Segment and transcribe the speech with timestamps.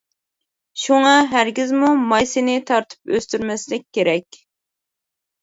[0.83, 4.43] شۇڭا، ھەرگىزمۇ «مايسىنى تارتىپ ئۆستۈرمەسلىك كېرەك».